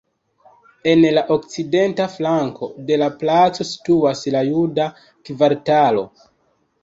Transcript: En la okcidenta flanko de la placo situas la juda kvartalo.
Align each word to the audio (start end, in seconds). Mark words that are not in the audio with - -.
En 0.91 1.03
la 1.17 1.23
okcidenta 1.33 2.07
flanko 2.13 2.69
de 2.87 2.97
la 3.03 3.09
placo 3.19 3.67
situas 3.73 4.25
la 4.37 4.43
juda 4.49 4.87
kvartalo. 5.29 6.07